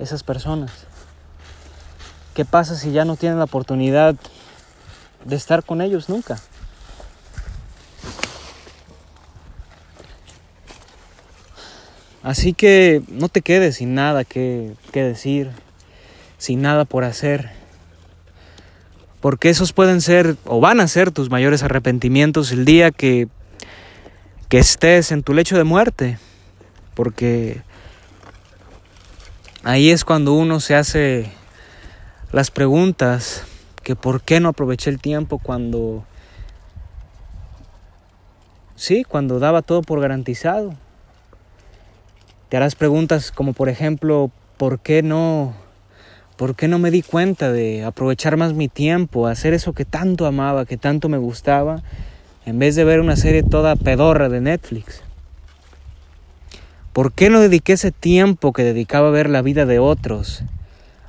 esas 0.00 0.24
personas? 0.24 0.72
¿Qué 2.34 2.44
pasa 2.44 2.74
si 2.74 2.90
ya 2.90 3.04
no 3.04 3.14
tienen 3.14 3.38
la 3.38 3.44
oportunidad 3.44 4.16
de 5.24 5.36
estar 5.36 5.62
con 5.62 5.82
ellos 5.82 6.08
nunca? 6.08 6.40
Así 12.22 12.52
que 12.52 13.02
no 13.08 13.28
te 13.28 13.42
quedes 13.42 13.76
sin 13.76 13.94
nada 13.94 14.24
que, 14.24 14.72
que 14.92 15.02
decir, 15.02 15.50
sin 16.38 16.62
nada 16.62 16.84
por 16.84 17.04
hacer. 17.04 17.50
Porque 19.20 19.50
esos 19.50 19.72
pueden 19.72 20.00
ser 20.00 20.36
o 20.44 20.60
van 20.60 20.80
a 20.80 20.88
ser 20.88 21.10
tus 21.10 21.30
mayores 21.30 21.62
arrepentimientos 21.62 22.52
el 22.52 22.64
día 22.64 22.90
que, 22.90 23.28
que 24.48 24.58
estés 24.58 25.10
en 25.12 25.22
tu 25.22 25.34
lecho 25.34 25.56
de 25.56 25.64
muerte. 25.64 26.18
Porque 26.94 27.62
ahí 29.64 29.90
es 29.90 30.04
cuando 30.04 30.32
uno 30.32 30.60
se 30.60 30.76
hace 30.76 31.30
las 32.30 32.50
preguntas 32.50 33.44
que 33.82 33.96
por 33.96 34.22
qué 34.22 34.40
no 34.40 34.48
aproveché 34.48 34.90
el 34.90 35.00
tiempo 35.00 35.38
cuando 35.38 36.04
sí, 38.76 39.04
cuando 39.04 39.38
daba 39.38 39.62
todo 39.62 39.82
por 39.82 40.00
garantizado. 40.00 40.74
Te 42.52 42.58
harás 42.58 42.74
preguntas 42.74 43.32
como 43.32 43.54
por 43.54 43.70
ejemplo, 43.70 44.30
¿por 44.58 44.80
qué 44.80 45.02
no 45.02 45.54
por 46.36 46.54
qué 46.54 46.68
no 46.68 46.78
me 46.78 46.90
di 46.90 47.00
cuenta 47.00 47.50
de 47.50 47.82
aprovechar 47.82 48.36
más 48.36 48.52
mi 48.52 48.68
tiempo, 48.68 49.26
hacer 49.26 49.54
eso 49.54 49.72
que 49.72 49.86
tanto 49.86 50.26
amaba, 50.26 50.66
que 50.66 50.76
tanto 50.76 51.08
me 51.08 51.16
gustaba, 51.16 51.82
en 52.44 52.58
vez 52.58 52.76
de 52.76 52.84
ver 52.84 53.00
una 53.00 53.16
serie 53.16 53.42
toda 53.42 53.74
pedorra 53.74 54.28
de 54.28 54.42
Netflix? 54.42 55.02
¿Por 56.92 57.14
qué 57.14 57.30
no 57.30 57.40
dediqué 57.40 57.72
ese 57.72 57.90
tiempo 57.90 58.52
que 58.52 58.64
dedicaba 58.64 59.08
a 59.08 59.12
ver 59.12 59.30
la 59.30 59.40
vida 59.40 59.64
de 59.64 59.78
otros, 59.78 60.42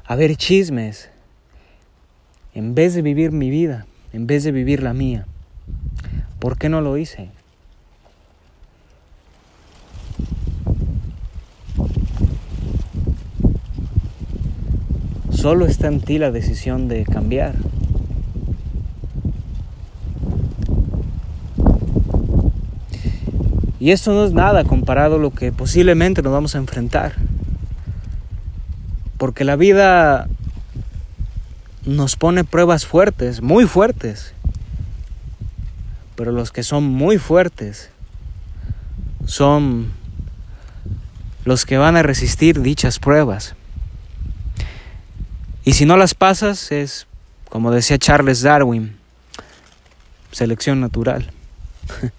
a 0.05 0.15
ver 0.15 0.38
chismes, 0.38 1.09
en 2.53 2.73
vez 2.73 2.93
de 2.93 3.01
vivir 3.01 3.33
mi 3.33 3.50
vida, 3.50 3.85
en 4.13 4.27
vez 4.27 4.45
de 4.45 4.53
vivir 4.53 4.81
la 4.81 4.93
mía? 4.93 5.25
¿Por 6.39 6.57
qué 6.57 6.69
no 6.69 6.79
lo 6.79 6.97
hice? 6.97 7.31
Solo 15.43 15.65
está 15.65 15.88
en 15.88 16.00
ti 16.00 16.19
la 16.19 16.31
decisión 16.31 16.88
de 16.88 17.03
cambiar. 17.03 17.55
Y 23.77 23.91
esto 23.91 24.13
no 24.13 24.23
es 24.23 24.31
nada 24.31 24.63
comparado 24.63 25.15
a 25.15 25.19
lo 25.19 25.31
que 25.31 25.51
posiblemente 25.51 26.21
nos 26.21 26.31
vamos 26.31 26.55
a 26.55 26.59
enfrentar. 26.59 27.15
Porque 29.17 29.43
la 29.43 29.57
vida 29.57 30.29
nos 31.85 32.15
pone 32.15 32.45
pruebas 32.45 32.85
fuertes, 32.85 33.41
muy 33.41 33.65
fuertes. 33.65 34.33
Pero 36.15 36.31
los 36.31 36.53
que 36.53 36.63
son 36.63 36.85
muy 36.85 37.17
fuertes 37.17 37.89
son 39.25 39.91
los 41.43 41.65
que 41.65 41.77
van 41.77 41.97
a 41.97 42.01
resistir 42.01 42.62
dichas 42.62 42.97
pruebas. 42.97 43.57
Y 45.65 45.74
si 45.74 45.86
no 45.86 45.96
las 45.96 46.13
pasas 46.13 46.72
es, 46.72 47.08
como 47.50 47.72
decía 47.72 47.98
Charles 47.98 48.41
Darwin, 48.41 48.98
selección 50.32 50.82
natural. 50.82 51.32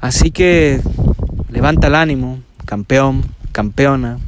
Así 0.00 0.30
que 0.32 0.80
levanta 1.48 1.86
el 1.88 1.94
ánimo, 1.94 2.40
campeón, 2.64 3.24
campeona. 3.52 4.18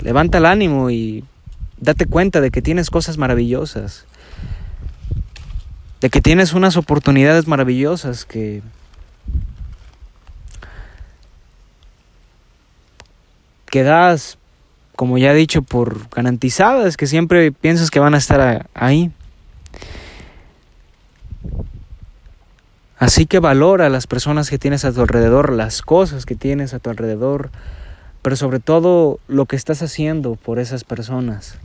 Levanta 0.00 0.38
el 0.38 0.46
ánimo 0.46 0.90
y 0.90 1.24
date 1.78 2.06
cuenta 2.06 2.40
de 2.40 2.50
que 2.50 2.60
tienes 2.60 2.90
cosas 2.90 3.18
maravillosas. 3.18 4.06
De 6.00 6.10
que 6.10 6.20
tienes 6.20 6.54
unas 6.54 6.76
oportunidades 6.76 7.46
maravillosas 7.46 8.24
que 8.24 8.62
quedas, 13.72 14.36
como 14.96 15.16
ya 15.16 15.32
he 15.32 15.34
dicho, 15.34 15.62
por 15.62 16.10
garantizadas, 16.10 16.98
que 16.98 17.06
siempre 17.06 17.52
piensas 17.52 17.90
que 17.90 18.00
van 18.00 18.12
a 18.14 18.18
estar 18.18 18.68
ahí. 18.74 19.10
Así 22.98 23.24
que 23.24 23.38
valora 23.38 23.86
a 23.86 23.88
las 23.88 24.06
personas 24.06 24.50
que 24.50 24.58
tienes 24.58 24.84
a 24.84 24.92
tu 24.92 25.00
alrededor, 25.00 25.50
las 25.54 25.80
cosas 25.80 26.26
que 26.26 26.34
tienes 26.34 26.74
a 26.74 26.80
tu 26.80 26.90
alrededor, 26.90 27.50
pero 28.20 28.36
sobre 28.36 28.60
todo 28.60 29.18
lo 29.26 29.46
que 29.46 29.56
estás 29.56 29.82
haciendo 29.82 30.34
por 30.34 30.58
esas 30.58 30.84
personas. 30.84 31.58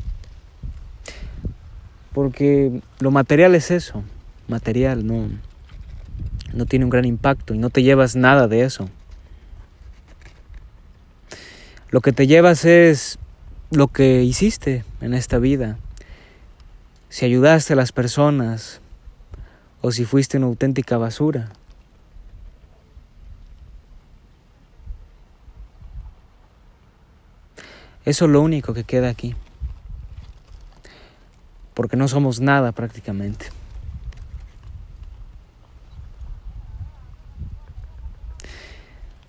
Porque 2.13 2.79
lo 2.99 3.11
material 3.11 3.53
es 3.53 3.69
eso, 3.69 4.01
material, 4.47 5.05
no, 5.05 5.27
no 6.53 6.65
tiene 6.65 6.85
un 6.85 6.89
gran 6.89 7.03
impacto 7.03 7.53
y 7.53 7.57
no 7.57 7.69
te 7.69 7.83
llevas 7.83 8.15
nada 8.15 8.47
de 8.47 8.63
eso. 8.63 8.89
Lo 11.89 12.01
que 12.01 12.11
te 12.11 12.27
llevas 12.27 12.65
es 12.65 13.17
lo 13.71 13.87
que 13.87 14.23
hiciste 14.23 14.83
en 14.99 15.13
esta 15.13 15.37
vida. 15.37 15.77
Si 17.09 17.25
ayudaste 17.25 17.73
a 17.73 17.75
las 17.77 17.91
personas 17.91 18.81
o 19.81 19.91
si 19.91 20.03
fuiste 20.03 20.37
una 20.37 20.47
auténtica 20.47 20.97
basura. 20.97 21.49
Eso 28.03 28.25
es 28.25 28.31
lo 28.31 28.41
único 28.41 28.73
que 28.73 28.83
queda 28.83 29.09
aquí. 29.09 29.35
Porque 31.73 31.95
no 31.95 32.07
somos 32.07 32.39
nada 32.39 32.71
prácticamente. 32.71 33.47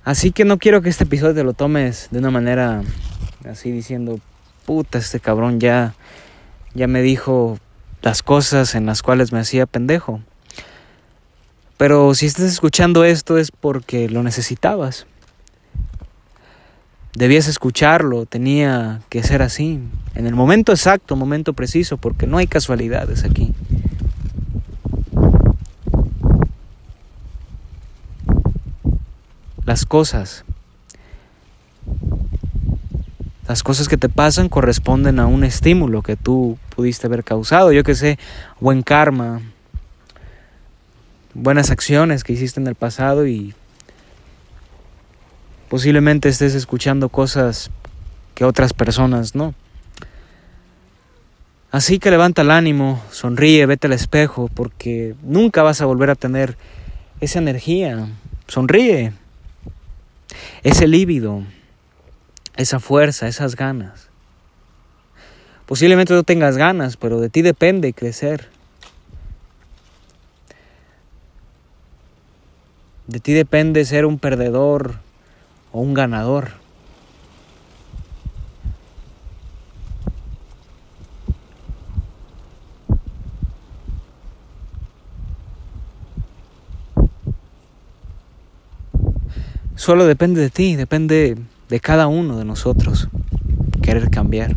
Así 0.09 0.33
que 0.33 0.47
no 0.47 0.57
quiero 0.57 0.81
que 0.81 0.89
este 0.89 1.05
episodio 1.05 1.35
te 1.35 1.45
lo 1.45 1.53
tomes 1.53 2.09
de 2.11 2.19
una 2.19 2.31
manera 2.31 2.81
así 3.47 3.71
diciendo, 3.71 4.21
puta, 4.65 4.97
este 4.97 5.21
cabrón 5.21 5.61
ya, 5.61 5.93
ya 6.73 6.87
me 6.87 7.03
dijo 7.03 7.59
las 8.01 8.23
cosas 8.23 8.75
en 8.75 8.87
las 8.87 9.03
cuales 9.03 9.35
me 9.35 9.41
hacía 9.41 9.67
pendejo. 9.67 10.23
Pero 11.77 12.15
si 12.15 12.25
estás 12.25 12.47
escuchando 12.47 13.05
esto 13.05 13.37
es 13.37 13.51
porque 13.51 14.09
lo 14.09 14.23
necesitabas. 14.23 15.05
Debías 17.13 17.47
escucharlo, 17.47 18.25
tenía 18.25 19.03
que 19.11 19.23
ser 19.23 19.43
así, 19.43 19.79
en 20.15 20.27
el 20.27 20.35
momento 20.35 20.73
exacto, 20.73 21.17
momento 21.17 21.53
preciso, 21.53 21.99
porque 21.99 22.27
no 22.27 22.39
hay 22.39 22.47
casualidades 22.47 23.25
aquí. 23.25 23.53
Las 29.69 29.85
cosas. 29.85 30.47
Las 33.47 33.63
cosas 33.63 33.87
que 33.87 33.99
te 33.99 34.09
pasan 34.09 34.49
corresponden 34.49 35.21
a 35.21 35.27
un 35.27 35.45
estímulo 35.45 36.01
que 36.01 36.17
tú 36.17 36.57
pudiste 36.75 37.07
haber 37.07 37.23
causado. 37.23 37.71
Yo 37.71 37.85
que 37.85 37.95
sé, 37.95 38.19
buen 38.61 38.83
karma, 38.83 39.43
buenas 41.35 41.71
acciones 41.71 42.25
que 42.25 42.33
hiciste 42.33 42.61
en 42.61 42.67
el 42.67 42.77
pasado 42.77 43.27
y 43.27 43.53
posiblemente 45.69 46.31
estés 46.31 46.55
escuchando 46.55 47.11
cosas 47.11 47.71
que 48.35 48.47
otras 48.47 48.73
personas 48.73 49.35
no. 49.35 49.53
Así 51.71 51.99
que 51.99 52.11
levanta 52.11 52.41
el 52.41 52.51
ánimo, 52.51 53.03
sonríe, 53.11 53.67
vete 53.67 53.87
al 53.87 53.93
espejo, 53.93 54.49
porque 54.49 55.15
nunca 55.23 55.63
vas 55.63 55.83
a 55.83 55.85
volver 55.85 56.09
a 56.09 56.15
tener 56.15 56.57
esa 57.21 57.39
energía. 57.39 58.09
Sonríe, 58.47 59.13
ese 60.63 60.87
líbido, 60.87 61.43
esa 62.57 62.81
fuerza, 62.81 63.29
esas 63.29 63.57
ganas. 63.57 64.09
Posiblemente 65.67 66.15
no 66.15 66.23
tengas 66.23 66.57
ganas, 66.57 66.97
pero 66.97 67.21
de 67.21 67.29
ti 67.29 67.43
depende 67.43 67.93
crecer. 67.93 68.49
De 73.07 73.21
ti 73.21 73.33
depende 73.33 73.85
ser 73.85 74.07
un 74.07 74.19
perdedor 74.19 74.97
o 75.73 75.81
un 75.81 75.95
ganador. 75.95 76.53
Solo 89.89 90.05
depende 90.05 90.43
de 90.43 90.51
ti, 90.51 90.77
depende 90.77 91.39
de 91.71 91.81
cada 91.81 92.09
uno 92.09 92.37
de 92.37 92.45
nosotros. 92.45 93.09
querer 93.81 94.11
cambiar. 94.11 94.55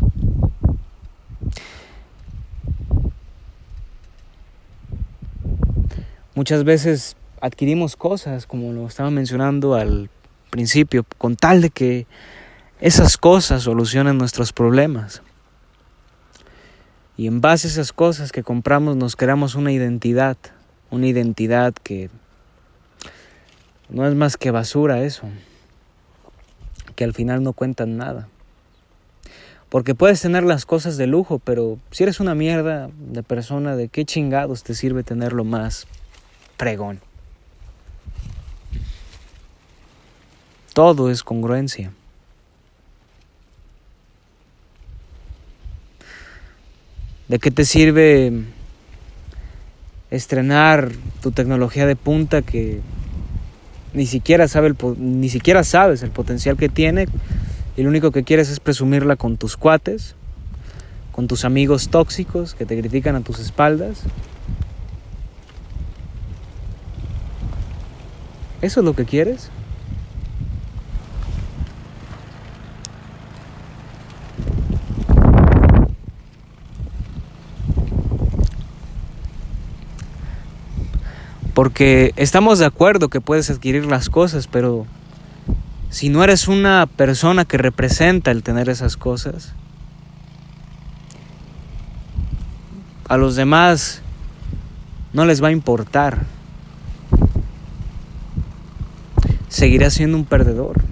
Muchas 6.34 6.64
veces 6.64 7.16
adquirimos 7.40 7.96
cosas, 7.96 8.44
como 8.44 8.74
lo 8.74 8.86
estaba 8.86 9.10
mencionando 9.10 9.74
al 9.74 10.10
principio, 10.50 11.06
con 11.16 11.36
tal 11.36 11.62
de 11.62 11.70
que 11.70 12.06
esas 12.82 13.16
cosas 13.16 13.62
solucionen 13.62 14.18
nuestros 14.18 14.52
problemas. 14.52 15.22
Y 17.16 17.26
en 17.26 17.40
base 17.40 17.68
a 17.68 17.70
esas 17.70 17.94
cosas 17.94 18.32
que 18.32 18.42
compramos 18.42 18.96
nos 18.96 19.16
creamos 19.16 19.54
una 19.54 19.72
identidad, 19.72 20.36
una 20.90 21.06
identidad 21.06 21.72
que 21.72 22.10
no 23.92 24.08
es 24.08 24.14
más 24.14 24.36
que 24.36 24.50
basura 24.50 25.02
eso, 25.02 25.28
que 26.96 27.04
al 27.04 27.12
final 27.12 27.42
no 27.42 27.52
cuentan 27.52 27.98
nada. 27.98 28.28
Porque 29.68 29.94
puedes 29.94 30.20
tener 30.20 30.44
las 30.44 30.66
cosas 30.66 30.96
de 30.96 31.06
lujo, 31.06 31.38
pero 31.38 31.78
si 31.90 32.02
eres 32.02 32.18
una 32.18 32.34
mierda 32.34 32.90
de 32.98 33.22
persona, 33.22 33.76
¿de 33.76 33.88
qué 33.88 34.04
chingados 34.04 34.62
te 34.62 34.74
sirve 34.74 35.02
tenerlo 35.02 35.44
más 35.44 35.86
pregón? 36.56 37.00
Todo 40.74 41.10
es 41.10 41.22
congruencia. 41.22 41.92
¿De 47.28 47.38
qué 47.38 47.50
te 47.50 47.64
sirve 47.64 48.44
estrenar 50.10 50.92
tu 51.22 51.30
tecnología 51.30 51.86
de 51.86 51.96
punta 51.96 52.42
que 52.42 52.80
ni 53.94 54.06
siquiera, 54.06 54.48
sabe 54.48 54.74
ni 54.98 55.28
siquiera 55.28 55.64
sabes 55.64 56.02
el 56.02 56.10
potencial 56.10 56.56
que 56.56 56.68
tiene 56.68 57.06
y 57.76 57.82
lo 57.82 57.88
único 57.88 58.10
que 58.10 58.24
quieres 58.24 58.50
es 58.50 58.60
presumirla 58.60 59.16
con 59.16 59.36
tus 59.36 59.56
cuates, 59.56 60.14
con 61.10 61.28
tus 61.28 61.44
amigos 61.44 61.88
tóxicos 61.88 62.54
que 62.54 62.66
te 62.66 62.78
critican 62.78 63.16
a 63.16 63.20
tus 63.20 63.38
espaldas. 63.38 64.00
¿Eso 68.60 68.80
es 68.80 68.86
lo 68.86 68.94
que 68.94 69.04
quieres? 69.04 69.50
Porque 81.62 82.12
estamos 82.16 82.58
de 82.58 82.66
acuerdo 82.66 83.08
que 83.08 83.20
puedes 83.20 83.48
adquirir 83.48 83.86
las 83.86 84.10
cosas, 84.10 84.48
pero 84.48 84.84
si 85.90 86.08
no 86.08 86.24
eres 86.24 86.48
una 86.48 86.86
persona 86.86 87.44
que 87.44 87.56
representa 87.56 88.32
el 88.32 88.42
tener 88.42 88.68
esas 88.68 88.96
cosas, 88.96 89.54
a 93.08 93.16
los 93.16 93.36
demás 93.36 94.02
no 95.12 95.24
les 95.24 95.40
va 95.40 95.46
a 95.46 95.52
importar. 95.52 96.26
Seguirás 99.46 99.94
siendo 99.94 100.16
un 100.16 100.24
perdedor. 100.24 100.82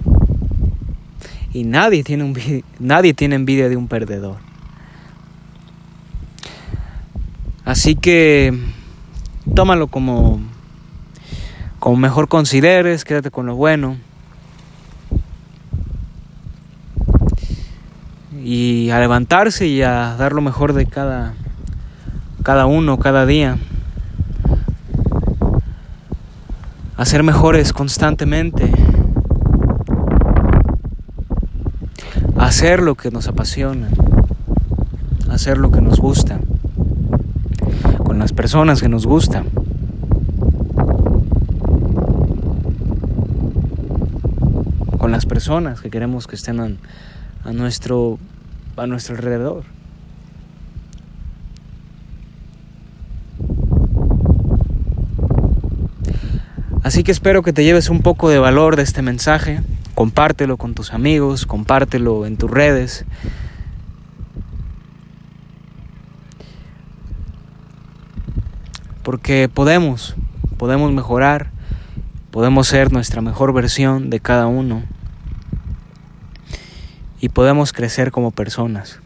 Y 1.51 1.65
nadie 1.65 2.05
tiene, 2.05 2.63
nadie 2.79 3.13
tiene 3.13 3.35
envidia 3.35 3.67
de 3.67 3.75
un 3.75 3.89
perdedor. 3.89 4.37
Así 7.65 7.95
que 7.95 8.57
tómalo 9.53 9.87
como, 9.87 10.39
como 11.81 11.97
mejor 11.97 12.27
consideres, 12.27 13.03
quédate 13.03 13.31
con 13.31 13.47
lo 13.47 13.55
bueno. 13.55 13.97
Y 18.43 18.91
a 18.91 18.99
levantarse 18.99 19.65
y 19.65 19.81
a 19.81 20.15
dar 20.15 20.33
lo 20.33 20.41
mejor 20.41 20.73
de 20.73 20.85
cada, 20.85 21.33
cada 22.43 22.67
uno, 22.67 22.99
cada 22.99 23.25
día. 23.25 23.57
A 26.97 27.05
ser 27.05 27.23
mejores 27.23 27.73
constantemente. 27.73 28.71
Hacer 32.37 32.83
lo 32.83 32.93
que 32.93 33.09
nos 33.09 33.27
apasiona. 33.27 33.89
Hacer 35.31 35.57
lo 35.57 35.71
que 35.71 35.81
nos 35.81 35.99
gusta 35.99 36.39
con 38.05 38.19
las 38.19 38.33
personas 38.33 38.83
que 38.83 38.89
nos 38.89 39.07
gustan. 39.07 39.60
Las 45.11 45.25
personas 45.25 45.81
que 45.81 45.89
queremos 45.89 46.25
que 46.25 46.37
estén 46.37 46.61
a, 46.61 47.51
nuestro, 47.51 48.17
a 48.77 48.87
nuestro 48.87 49.15
alrededor. 49.15 49.65
Así 56.81 57.03
que 57.03 57.11
espero 57.11 57.43
que 57.43 57.51
te 57.51 57.65
lleves 57.65 57.89
un 57.89 58.01
poco 58.01 58.29
de 58.29 58.39
valor 58.39 58.77
de 58.77 58.83
este 58.83 59.01
mensaje. 59.01 59.59
Compártelo 59.95 60.55
con 60.55 60.75
tus 60.75 60.93
amigos, 60.93 61.45
compártelo 61.45 62.25
en 62.25 62.37
tus 62.37 62.49
redes. 62.49 63.05
porque 69.03 69.49
podemos, 69.53 70.15
podemos 70.57 70.93
mejorar, 70.93 71.49
podemos 72.29 72.67
ser 72.67 72.93
nuestra 72.93 73.21
mejor 73.21 73.51
versión 73.51 74.09
de 74.09 74.19
cada 74.19 74.45
uno 74.47 74.83
y 77.21 77.29
podemos 77.29 77.71
crecer 77.71 78.11
como 78.11 78.31
personas, 78.31 78.99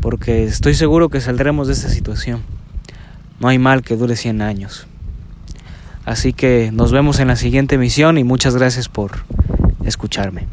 porque 0.00 0.44
estoy 0.44 0.74
seguro 0.74 1.10
que 1.10 1.20
saldremos 1.20 1.66
de 1.66 1.74
esta 1.74 1.90
situación. 1.90 2.42
No 3.38 3.48
hay 3.48 3.58
mal 3.58 3.82
que 3.82 3.96
dure 3.96 4.16
100 4.16 4.40
años. 4.40 4.86
Así 6.06 6.32
que 6.32 6.70
nos 6.72 6.90
vemos 6.90 7.20
en 7.20 7.28
la 7.28 7.36
siguiente 7.36 7.74
emisión 7.74 8.16
y 8.16 8.24
muchas 8.24 8.56
gracias 8.56 8.88
por 8.88 9.24
escucharme. 9.84 10.46